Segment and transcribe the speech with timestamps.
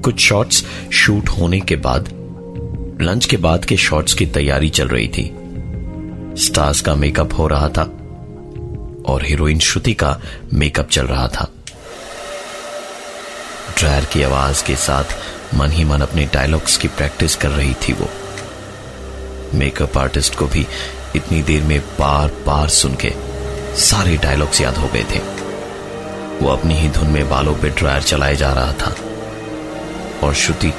[0.00, 2.08] कुछ shots shoot होने के बाद
[3.00, 5.34] लंच के बाद के शॉट्स की तैयारी चल रही थी।
[6.44, 7.82] स्टार्स का मेकअप हो रहा था
[9.12, 10.20] और हीरोइन श्रुति का
[10.54, 11.52] मेकअप चल रहा था।
[13.78, 15.04] ड्रायर की आवाज़ के साथ
[15.54, 18.08] मन ही मन अपने डायलॉग्स की प्रैक्टिस कर रही थी वो।
[19.54, 20.66] मेकअप आर्टिस्ट को भी
[21.16, 23.12] इतनी देर में बार बार सुन के
[23.80, 25.18] सारे डायलॉग्स याद हो गए थे।
[26.40, 28.94] वो अपनी ही धुन में बालों पे ड्रायर चलाए जा रहा था।
[30.26, 30.72] और श्रुति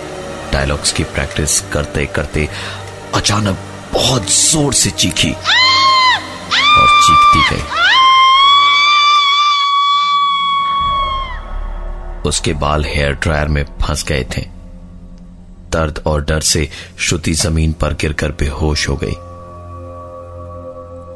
[0.54, 2.50] डायलॉग्स की प्रैक्टिस करते करते
[3.16, 3.58] अचानक
[3.94, 7.64] बहुत ज़ोर से चीखी और चीखती गई।
[12.26, 14.57] उसके बाल हेयर ड्रायर में फंस गए थे।
[15.72, 19.14] दर्द और डर से श्रुति ज़मीन पर गिरकर बेहोश हो गई।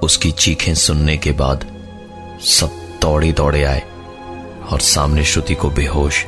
[0.05, 1.65] उसकी चीखें सुनने के बाद
[2.41, 2.69] सब
[3.01, 3.83] दौड़े दौड़े आए
[4.71, 6.25] और सामने श्रुति को बेहोश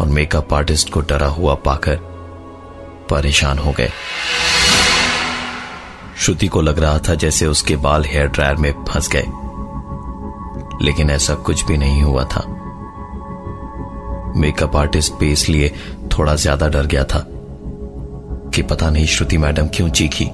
[0.00, 1.96] और मेकअप आर्टिस्ट को डरा हुआ पाकर
[3.10, 3.90] परेशान हो गए।
[6.18, 9.26] श्रुति को लग रहा था जैसे उसके बाल हेयर ड्रायर में फंस गए।
[10.84, 12.52] लेकिन ऐसा कुछ भी नहीं हुआ था।
[14.36, 15.74] मेकअप आर्टिस्ट पे इसलिए
[16.18, 17.24] थोड़ा ज़्यादा डर गया था
[18.54, 20.28] कि पता नहीं श्रुति मैडम क्यों चीखी।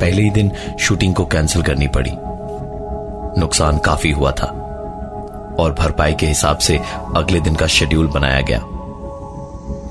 [0.00, 2.10] पहले ही दिन शूटिंग को कैंसिल करनी पड़ी।
[3.40, 4.46] नुकसान काफ़ी हुआ था
[5.60, 6.78] और भरपाई के हिसाब से
[7.16, 8.58] अगले दिन का शेड्यूल बनाया गया।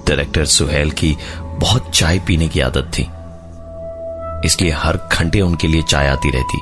[0.07, 1.18] डायरेक्टर सुहेल की
[1.59, 3.07] बहुत चाय पीने की आदत थी।
[4.47, 6.57] इसलिए हर घंटे उनके लिए चाय आती रहती।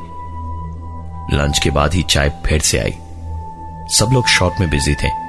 [1.37, 2.91] लंच के बाद ही चाय फिर से आई।
[3.89, 5.24] सब लोग शॉट में बिज़ी थे।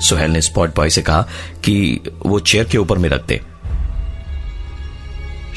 [0.00, 1.22] सुहेल ने स्पॉट बॉय से कहा
[1.64, 3.40] कि वो चेयर के ऊपर में रख दे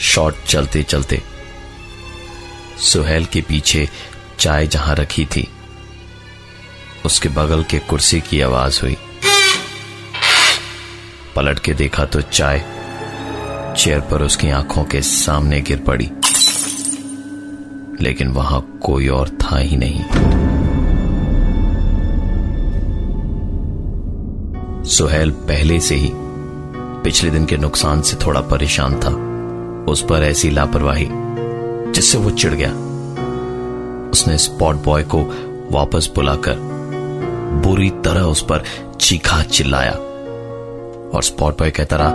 [0.03, 1.21] शॉट चलते चलते
[2.81, 3.87] सुहेल के पीछे
[4.39, 5.47] चाय जहाँ रखी थी,
[7.05, 8.95] उसके बगल के कुर्सी की आवाज़ हुई।
[11.35, 12.59] पलट के देखा तो चाय
[13.77, 16.09] चेयर पर उसकी आँखों के सामने गिर पड़ी,
[18.01, 20.03] लेकिन वहाँ कोई और था ही नहीं।
[24.85, 26.11] सुहेल पहले से ही
[27.03, 29.31] पिछले दिन के नुकसान से थोड़ा परेशान था।
[29.91, 31.07] उस पर ऐसी लापरवाही
[31.91, 32.69] जिससे वो चिढ़ गया।
[34.11, 35.21] उसने स्पॉट बॉय को
[35.71, 36.55] वापस बुलाकर
[37.65, 38.63] बुरी तरह उस पर
[39.01, 39.91] चीखा चिल्लाया।
[41.15, 42.13] और स्पॉट बॉय कहता रहा,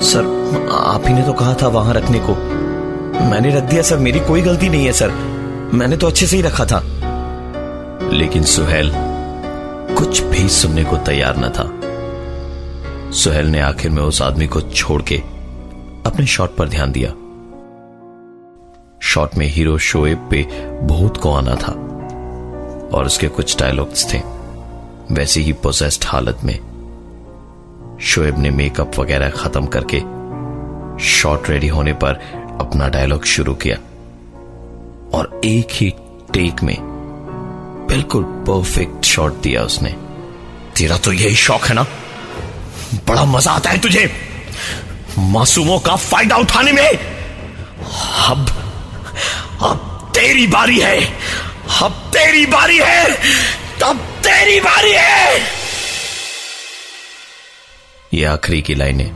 [0.00, 0.20] सर,
[0.72, 2.32] आप ही ने तो कहा था वहाँ रखने को।
[3.30, 5.10] मैंने रख दिया, सर, मेरी कोई गलती नहीं है, सर।
[5.74, 6.82] मैंने तो अच्छे से ही रखा था।
[8.12, 8.92] लेकिन सुहेल
[9.98, 11.75] कुछ भी सुनने को तैयार न था।
[13.12, 15.16] सुहेल ने आखिर में उस आदमी को छोड़ के
[16.06, 17.10] अपने शॉट पर ध्यान दिया।
[19.02, 20.42] शॉट में हीरो शोएब पे
[20.82, 21.72] भूत को आना था
[22.96, 24.18] और उसके कुछ डायलॉग्स थे।
[25.14, 26.58] वैसे ही पोजेस्ड हालत में
[28.00, 30.00] शोएब ने मेकअप वगैरह खत्म करके
[31.04, 32.14] शॉट रेडी होने पर
[32.60, 33.76] अपना डायलॉग शुरू किया।
[35.18, 35.90] और एक ही
[36.32, 36.76] टेक में
[37.88, 39.96] बिल्कुल परफेक्ट शॉट दिया उसने।
[40.76, 41.86] तेरा तो यही शौक है ना?
[42.96, 44.12] बड़ा मज़ा आता है तुझे।
[45.18, 46.88] मासूमों का फ़ायदा उठाने में।
[48.28, 48.48] अब
[49.62, 51.06] अब तेरी बारी है।
[51.82, 53.04] अब तेरी बारी है।
[53.84, 55.40] अब तेरी बारी है।
[58.14, 59.10] ये आखिरी की लाइनें,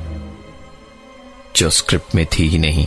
[1.57, 2.87] जो स्क्रिप्ट में थी ही नहीं,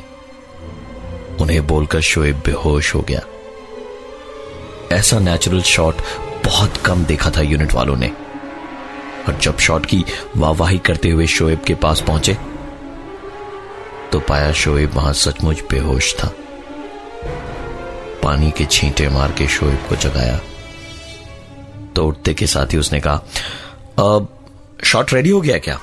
[1.41, 3.21] उन्हें बोलकर शोएब बेहोश हो गया।
[4.95, 5.97] ऐसा नेचुरल शॉट
[6.45, 8.11] बहुत कम देखा था यूनिट वालों ने।
[9.27, 10.05] और जब शॉट की
[10.37, 12.37] वाहवाही करते हुए शोएब के पास पहुँचे
[14.11, 16.27] तो पाया शोएब वहाँ सचमुच बेहोश था।
[18.23, 20.39] पानी के छींटे मार के शोएब को जगाया।
[21.95, 23.15] तो उठते के साथ ही उसने कहा,
[23.99, 24.27] अब
[24.83, 25.75] शॉट रेडी हो गया क्या?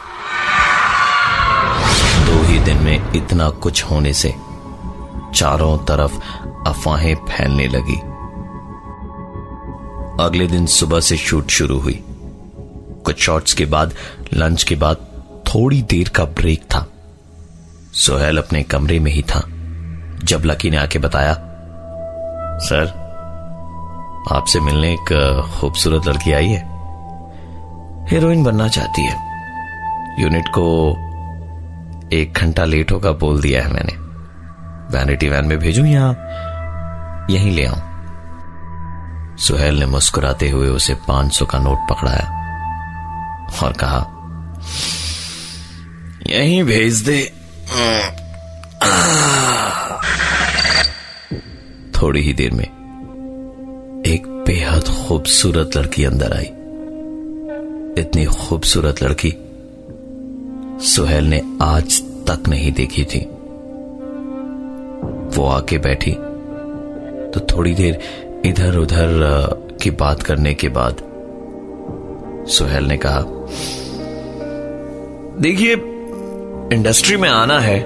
[2.27, 4.35] दो ही दिन में इतना कुछ होने से
[5.35, 6.15] चारों तरफ़
[6.69, 7.97] अफवाहें फैलने लगी।
[10.25, 12.05] अगले दिन सुबह से शूट शुरू हुई।
[13.05, 13.95] कुछ शॉट्स के बाद
[14.35, 14.97] लंच के बाद
[15.47, 16.87] थोड़ी देर का ब्रेक था।
[17.93, 19.41] सोहेल अपने कमरे में ही था।
[20.25, 21.35] जब लकी ने आके बताया,
[22.59, 23.01] सर,
[24.33, 25.13] आपसे मिलने एक
[25.61, 26.71] खूबसूरत लड़की आई है।
[28.11, 29.31] हीरोइन बनना चाहती है।
[30.23, 30.97] यूनिट को
[32.13, 33.93] एक घंटा लेट होगा बोल दिया है मैंने।
[34.99, 36.17] वैनिटी वैन में भेजू या
[37.31, 37.91] यहीं ले आऊँ?
[39.37, 42.40] सुहेल ने मुस्कुराते हुए उसे पाँच सौ का नोट पकड़ाया।
[43.63, 44.01] और कहा,
[46.27, 47.21] यहीं भेज दे।
[51.93, 52.65] थोड़ी ही देर में
[54.07, 56.47] एक बेहद खूबसूरत लड़की अंदर आई।
[58.03, 59.33] इतनी खूबसूरत लड़की
[60.87, 63.21] सुहेल ने आज तक नहीं देखी थी।
[65.37, 66.13] वो आके बैठी
[67.33, 67.99] तो थोड़ी देर
[68.45, 69.09] इधर उधर
[69.83, 71.03] की बात करने के बाद
[72.49, 73.21] सुहेल ने कहा
[75.41, 75.73] देखिए
[76.77, 77.81] इंडस्ट्री में आना है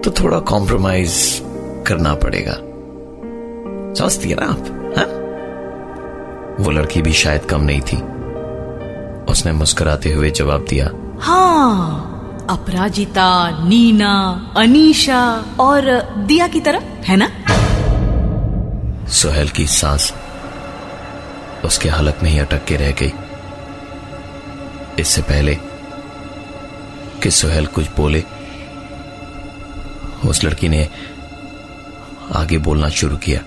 [0.00, 1.42] तो थोड़ा कॉम्प्रोमाइज
[1.86, 2.54] करना पड़ेगा।
[3.94, 4.94] समझती है ना आप?
[4.98, 5.04] हा?
[6.64, 7.96] वो लड़की भी शायद कम नहीं थी।
[9.32, 12.04] उसने मुस्कुराते हुए जवाब दिया। हाँ
[12.50, 14.12] अपराजिता नीना
[14.56, 15.82] अनीशा और
[16.18, 17.30] दिया की तरह है ना?
[19.08, 20.12] सुहेल की सांस
[21.64, 23.12] उसके हलक में ही अटक के रह गई।
[24.98, 25.54] इससे पहले
[27.22, 28.22] कि सुहेल कुछ बोले
[30.28, 30.88] उस लड़की ने
[32.36, 33.40] आगे बोलना शुरू किया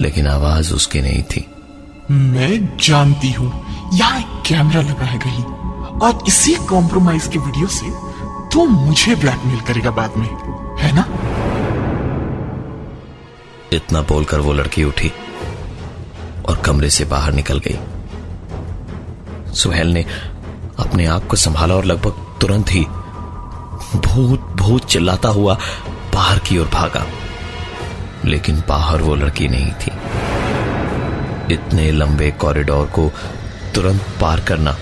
[0.00, 1.44] लेकिन आवाज़ उसकी नहीं थी।
[2.10, 3.48] मैं जानती हूँ
[3.94, 5.44] यहाँ एक कैमरा लगा है कहीं
[6.06, 7.90] और इसी कॉम्प्रोमाइज के वीडियो से
[8.52, 10.28] तो मुझे ब्लैकमेल करेगा बाद में
[10.82, 11.04] है ना?
[13.72, 15.12] इतना बोलकर वो लड़की उठी
[16.48, 17.78] और कमरे से बाहर निकल गई।
[19.56, 20.04] सुहेल ने
[20.78, 22.84] अपने आप को संभाला और लगभग तुरंत ही
[24.00, 25.58] भूत भूत चिल्लाता हुआ
[26.14, 27.06] बाहर की ओर भागा।
[28.24, 29.92] लेकिन बाहर वो लड़की नहीं थी।
[31.54, 33.10] इतने लंबे कॉरिडोर को
[33.74, 34.76] तुरंत पार करना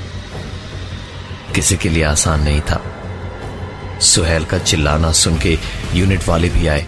[1.55, 2.81] किसी के लिए आसान नहीं था।
[4.03, 5.59] सुहेल का चिल्लाना सुन के
[5.94, 6.87] यूनिट वाले भी आए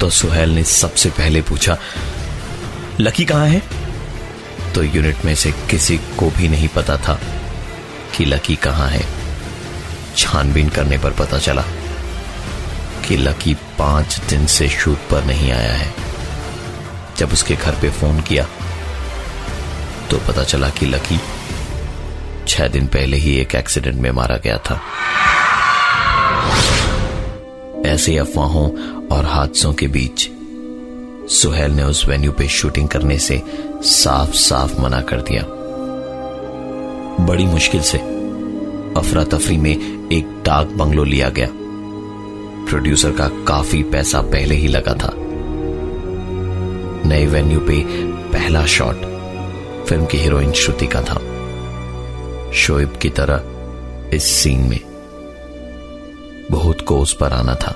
[0.00, 1.76] तो सुहेल ने सबसे पहले पूछा,
[3.00, 3.62] लकी कहाँ है?
[4.76, 7.18] तो यूनिट में से किसी को भी नहीं पता था
[8.16, 9.04] कि लकी कहाँ है।
[10.16, 11.62] छानबीन करने पर पता चला
[13.08, 15.94] कि लकी पाँच दिन से शूट पर नहीं आया है।
[17.18, 18.46] जब उसके घर पे फ़ोन किया
[20.10, 21.20] तो पता चला कि लकी
[22.48, 24.80] छह दिन पहले ही एक एक्सीडेंट में मारा गया था।
[27.86, 28.70] ऐसे अफवाहों
[29.06, 30.30] और हादसों के बीच
[31.28, 33.42] सुहेल ने उस वेन्यू पे शूटिंग करने से
[33.82, 35.42] साफ़ साफ़ मना कर दिया।
[37.26, 37.98] बड़ी मुश्किल से
[38.96, 39.72] अफरा तफरी में
[40.12, 41.48] एक डाक बंगलो लिया गया।
[42.68, 45.12] प्रोड्यूसर का काफ़ी पैसा पहले ही लगा था।
[47.08, 47.84] नए वेन्यू पे
[48.32, 48.96] पहला शॉट
[49.86, 51.20] फ़िल्म की हीरोइन श्रुति का था।
[52.52, 53.42] शोएब की तरह
[54.16, 54.80] इस सीन में
[56.50, 57.74] बहुत कोस पर आना था।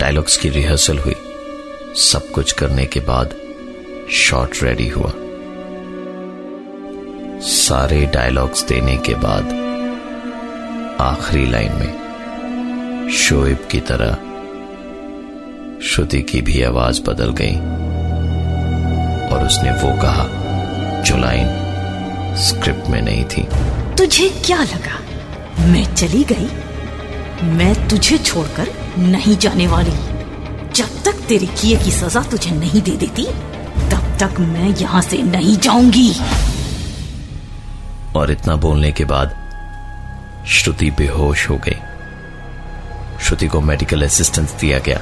[0.00, 1.14] डायलॉग्स की रिहर्सल हुई।
[1.96, 3.34] सब कुछ करने के बाद
[4.10, 5.12] शॉट रेडी हुआ।
[7.40, 9.44] सारे डायलॉग्स देने के बाद
[11.00, 12.02] आखिरी लाइन में
[13.12, 14.14] शोएब की तरह
[15.86, 17.56] श्रुति की भी आवाज़ बदल गई
[19.28, 20.28] और उसने वो कहा
[21.02, 21.46] जो लाइन
[22.36, 23.42] स्क्रिप्ट में नहीं थी।
[23.96, 25.00] तुझे क्या लगा?
[25.66, 26.48] मैं चली गई?
[27.46, 28.68] मैं तुझे छोड़कर
[28.98, 30.11] नहीं जाने वाली।
[30.74, 33.24] जब तक तेरे किए की सजा तुझे नहीं दे देती,
[33.90, 36.14] तब तक मैं यहाँ से नहीं जाऊँगी।
[38.16, 39.42] और इतना बोलने के बाद,
[40.48, 41.76] श्रुति बेहोश हो गई।
[43.24, 45.00] श्रुति को मेडिकल असिस्टेंस दिया गया।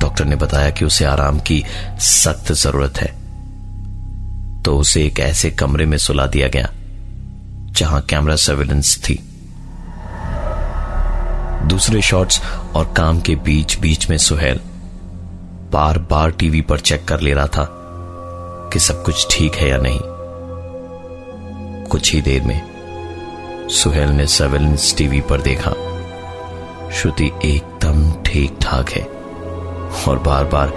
[0.00, 1.64] डॉक्टर ने बताया कि उसे आराम की
[1.98, 3.18] सख्त ज़रूरत है।
[4.62, 6.70] तो उसे एक ऐसे कमरे में सुला दिया गया,
[7.72, 9.27] जहाँ कैमरा सर्विलेंस थी।
[11.68, 12.40] दूसरे शॉट्स
[12.74, 14.60] और काम के बीच बीच में सुहेल
[15.72, 17.66] बार बार टीवी पर चेक कर ले रहा था
[18.72, 20.00] कि सब कुछ ठीक है या नहीं।
[21.84, 25.70] कुछ ही देर में सुहेल ने सर्वेलेंस टीवी पर देखा।
[26.90, 29.02] श्रुति एकदम ठीक ठाक है
[30.08, 30.68] और बार बार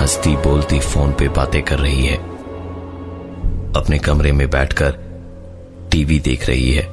[0.00, 2.16] हंसती बोलती फ़ोन पे बातें कर रही है।
[3.76, 4.90] अपने कमरे में बैठकर
[5.90, 6.88] टीवी देख रही है।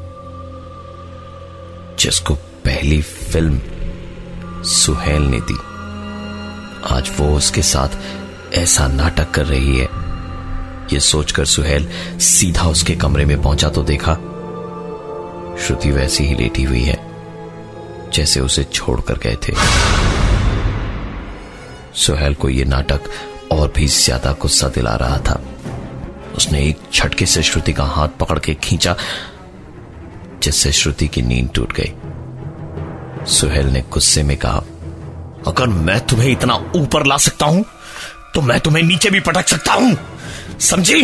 [2.00, 5.58] जिसको पहली फ़िल्म सुहेल ने दी।
[6.88, 7.98] आज वो उसके साथ
[8.56, 9.88] ऐसा नाटक कर रही है।
[10.94, 11.88] यह सोचकर सुहेल
[12.22, 14.14] सीधा उसके कमरे में पहुँचा तो देखा,
[15.58, 16.98] श्रुति वैसी ही लेटी हुई है,
[18.14, 19.54] जैसे उसे छोड़कर गए थे।
[21.98, 23.10] सुहेल को यह नाटक
[23.52, 25.40] और भी ज़्यादा गुस्सा दिला रहा था।
[26.36, 28.96] उसने एक झटके से श्रुति का हाथ पकड़ के खींचा,
[30.44, 31.94] जिससे श्रुति की नींद टूट गई।
[33.28, 34.64] सुहेल ने गुस्से में कहा
[35.48, 37.66] अगर मैं तुम्हें इतना ऊपर ला सकता हूँ
[38.36, 39.98] तो मैं तुम्हें नीचे भी पटक सकता हूँ।
[40.60, 41.04] समझी?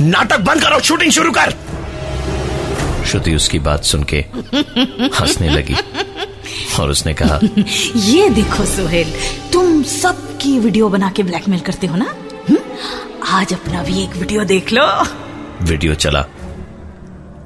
[0.00, 1.50] नाटक बंद करो शूटिंग शुरू कर!
[3.06, 4.24] श्रुति उसकी बात सुन के
[5.20, 5.74] हंसने लगी
[6.80, 7.38] और उसने कहा
[7.96, 9.12] ये देखो सुहेल
[9.52, 12.14] तुम सबकी वीडियो बना के ब्लैकमेल करते हो ना?
[12.50, 12.58] हुँ?
[13.28, 14.86] आज अपना भी एक वीडियो देख लो।
[15.62, 16.20] वीडियो चला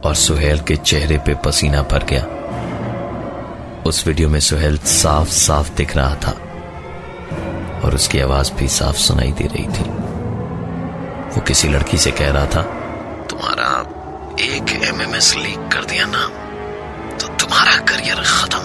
[0.04, 2.33] और सुहेल के चेहरे पे पसीना भर गया।
[3.86, 6.30] उस वीडियो में सुहेल साफ़ साफ़ दिख रहा था
[7.80, 9.84] और उसकी आवाज़ भी साफ़ सुनाई दे रही थी।
[11.34, 12.62] वो किसी लड़की से कह रहा था,
[13.30, 13.68] तुम्हारा
[14.44, 16.24] एक एमएमएस लीक कर दिया ना
[17.18, 18.62] तो तुम्हारा करियर खत्म।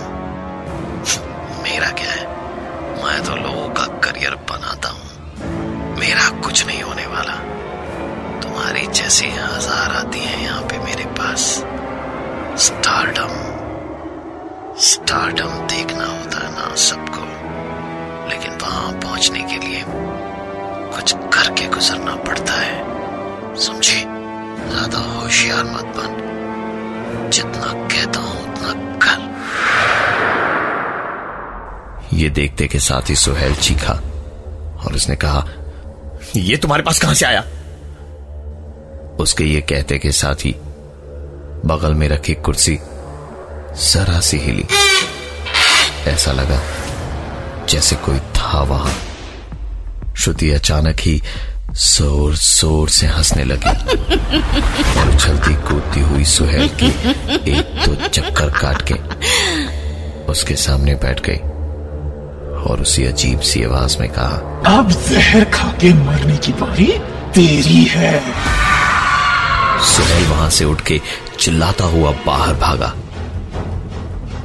[1.63, 2.25] मेरा क्या है?
[3.03, 7.35] मैं तो लोगों का करियर बनाता हूँ। मेरा कुछ नहीं होने वाला।
[8.41, 11.53] तुम्हारी जैसी हज़ार आती हैं यहाँ पे मेरे पास।
[12.65, 13.48] स्टारडम
[14.77, 17.21] स्टारडम देखना होता है ना सबको।
[18.29, 23.99] लेकिन वहाँ पहुँचने के लिए कुछ करके गुजरना पड़ता है। समझे?
[24.69, 29.19] ज़्यादा होशियार मत बन। जितना कहता हूँ उतना कर।
[32.15, 33.93] ये देखते के साथ ही सुहेल चीखा
[34.85, 35.45] और उसने कहा,
[36.35, 37.41] ये तुम्हारे पास कहाँ से आया?
[39.19, 40.55] उसके ये कहते के साथ ही
[41.65, 42.79] बगल में रखी कुर्सी
[43.77, 44.65] जरा सी हिली
[46.11, 46.59] ऐसा लगा
[47.69, 48.93] जैसे कोई था वहाँ।
[50.17, 51.21] श्रुति अचानक ही
[51.71, 53.69] ज़ोर ज़ोर से हंसने लगी
[54.99, 56.87] और उछलती कूदती हुई सुहेल की
[57.51, 58.95] एक दो तो चक्कर काट के
[60.31, 61.37] उसके सामने बैठ गई
[62.69, 66.87] और उसी अजीब सी आवाज़ में कहा अब जहर खा के मरने की बारी
[67.35, 68.13] तेरी है।
[69.87, 70.99] सुहेल वहाँ से उठ के
[71.39, 72.93] चिल्लाता हुआ बाहर भागा।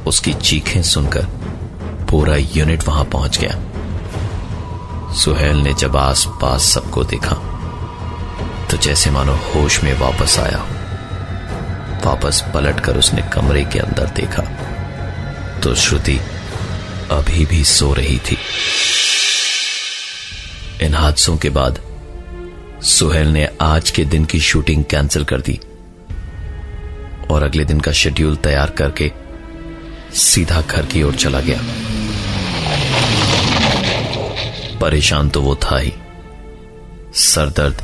[0.07, 1.25] उसकी चीखें सुनकर
[2.11, 7.35] पूरा यूनिट वहाँ पहुँच गया। सुहेल ने जब आस पास सबको देखा
[8.71, 10.65] तो जैसे मानो होश में वापस आया।
[12.05, 14.43] वापस पलटकर उसने कमरे के अंदर देखा
[15.63, 16.19] तो श्रुति
[17.11, 18.37] अभी भी सो रही थी।
[20.81, 21.79] इन हादसों के बाद
[22.83, 25.59] सुहेल ने आज के दिन की शूटिंग कैंसिल कर दी
[27.31, 29.11] और अगले दिन का शेड्यूल तैयार करके
[30.15, 31.59] सीधा घर की ओर चला गया।
[34.81, 35.93] परेशान तो वो था ही।
[37.15, 37.81] सरदर्द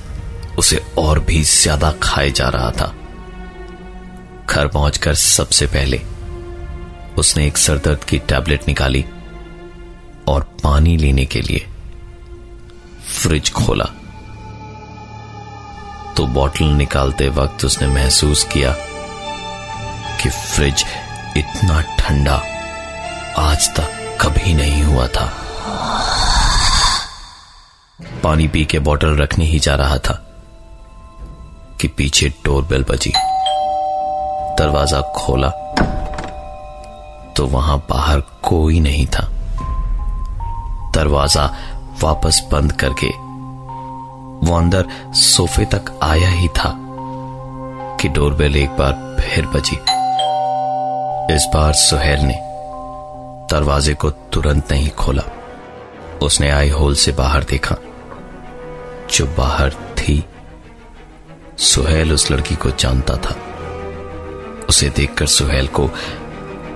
[0.59, 2.93] उसे और भी ज़्यादा खाए जा रहा था।
[4.49, 6.01] घर पहुंचकर सबसे पहले
[7.17, 9.05] उसने एक सरदर्द की टैबलेट निकाली
[10.27, 11.65] और पानी लेने के लिए
[13.13, 13.85] फ्रिज खोला।
[16.17, 18.75] तो बॉटल निकालते वक्त उसने महसूस किया
[20.21, 20.83] कि फ्रिज
[21.37, 22.35] इतना ठंडा
[23.39, 25.25] आज तक कभी नहीं हुआ था।
[28.23, 30.13] पानी पी के बॉटल रखने ही जा रहा था
[31.81, 33.11] कि पीछे डोरबेल बजी।
[34.59, 35.49] दरवाज़ा खोला
[37.37, 39.27] तो वहाँ बाहर कोई नहीं था।
[40.95, 41.45] दरवाज़ा
[42.03, 43.09] वापस बंद करके
[44.47, 46.73] वो अंदर सोफे तक आया ही था
[48.01, 49.79] कि डोरबेल एक बार फिर बजी।
[51.31, 52.39] इस बार सुहेल ने
[53.51, 55.23] दरवाजे को तुरंत नहीं खोला।
[56.21, 57.75] उसने आई होल से बाहर देखा।
[59.13, 60.25] जो बाहर थी,
[61.57, 63.35] सुहेल उस लड़की को जानता था।
[64.69, 65.87] उसे देखकर सुहेल को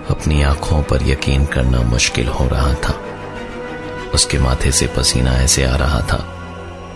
[0.10, 3.00] अपनी आँखों पर यकीन करना मुश्किल हो रहा था।
[4.14, 6.36] उसके माथे से पसीना ऐसे आ रहा था,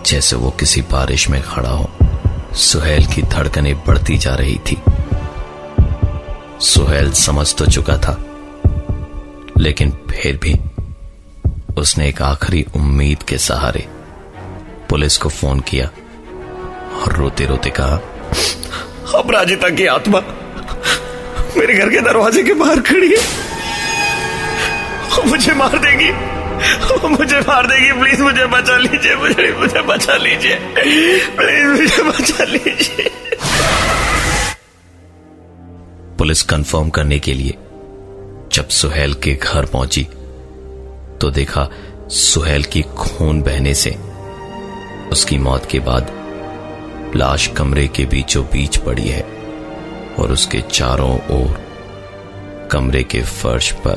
[0.05, 1.89] जैसे वो किसी बारिश में खड़ा हो।
[2.53, 4.81] सुहेल की धड़कनें बढ़ती जा रही थी।
[6.59, 8.13] सुहेल समझ तो चुका था,
[9.57, 10.53] लेकिन फिर भी
[11.77, 13.85] उसने एक आखिरी उम्मीद के सहारे
[14.89, 15.85] पुलिस को फ़ोन किया
[16.95, 17.95] और रोते रोते कहा
[19.15, 20.19] अपराजिता की आत्मा
[21.57, 23.21] मेरे घर के दरवाजे के बाहर खड़ी है।
[25.27, 26.11] मुझे मार देगी,
[27.09, 30.55] मुझे मार देगी प्लीज़ मुझे बचा लीजिए, मुझे मुझे बचा लीजिए
[31.37, 33.09] प्लीज़ मुझे बचा लीजिए।
[36.19, 37.57] पुलिस कंफर्म करने के लिए
[38.53, 40.03] जब सुहेल के घर पहुँची
[41.21, 41.69] तो देखा
[42.07, 43.91] सुहेल की खून बहने से
[45.11, 46.11] उसकी मौत के बाद
[47.15, 49.21] लाश कमरे के बीचों बीच पड़ी है
[50.19, 51.69] और उसके चारों ओर
[52.71, 53.95] कमरे के फर्श पर,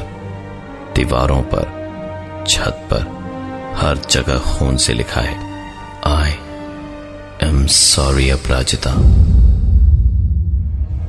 [0.97, 3.23] दीवारों पर, छत पर
[3.77, 5.63] हर जगह खून से लिखा है
[6.07, 6.33] आई
[7.49, 8.95] एम सॉरी अपराजिता।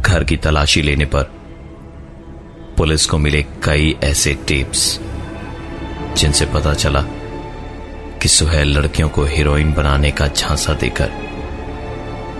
[0.06, 1.24] घर की तलाशी लेने पर
[2.78, 5.00] पुलिस को मिले कई ऐसे टेप्स,
[6.18, 7.02] जिनसे पता चला
[8.22, 11.12] कि सुहेल लड़कियों को हीरोइन बनाने का झांसा देकर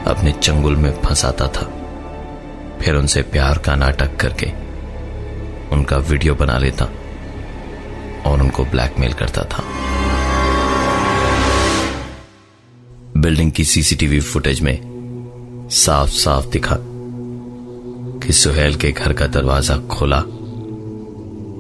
[0.08, 1.66] अपने चंगुल में फंसाता था।
[2.82, 4.52] फिर उनसे प्यार का नाटक करके
[5.76, 6.86] उनका वीडियो बना लेता
[8.26, 9.64] और उनको ब्लैकमेल करता था।
[13.18, 14.80] बिल्डिंग की सीसीटीवी फुटेज में
[15.72, 16.78] साफ़ साफ़ दिखा
[18.24, 20.20] कि सुहेल के घर का दरवाज़ा खुला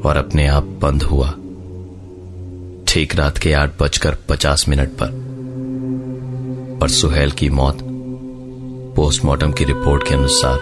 [0.09, 1.27] और अपने आप बंद हुआ।
[2.87, 5.07] ठीक रात के आठ बजकर पचास मिनट पर।
[6.81, 7.77] और सुहेल की मौत
[8.95, 10.59] पोस्टमार्टम की रिपोर्ट के अनुसार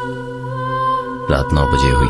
[1.32, 2.08] रात नौ बजे हुई।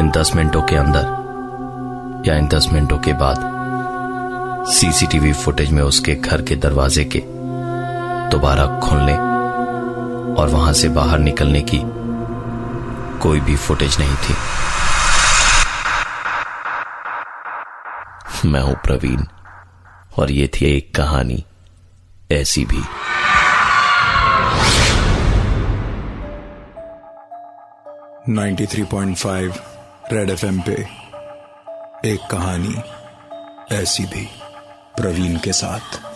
[0.00, 3.50] इन दस मिनटों के अंदर या इन दस मिनटों के बाद
[4.72, 7.22] सीसीटीवी फुटेज में उसके घर के दरवाजे के
[8.30, 9.16] दोबारा खुलने
[10.34, 11.78] और वहाँ से बाहर निकलने की
[13.22, 14.34] कोई भी फुटेज नहीं थी।
[18.48, 19.22] मैं हूँ प्रवीण,
[20.18, 21.44] और ये थी एक कहानी,
[22.32, 22.82] ऐसी भी।
[28.28, 29.54] Ninety three point five
[30.12, 30.72] red F M पे,
[32.04, 32.74] एक कहानी,
[33.74, 34.28] ऐसी भी,
[34.96, 36.11] प्रवीण के साथ।